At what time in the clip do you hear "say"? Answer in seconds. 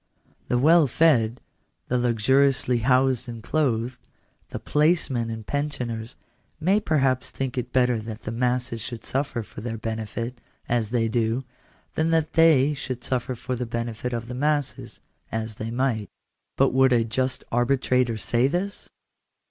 18.17-18.47